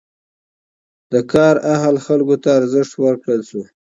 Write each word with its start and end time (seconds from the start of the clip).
د 1.11 1.13
کار 1.31 1.55
اهل 1.75 1.95
خلکو 2.05 2.35
ته 2.43 2.49
ارزښت 2.59 2.93
ورکړل 2.97 3.41
شو. 3.49 3.63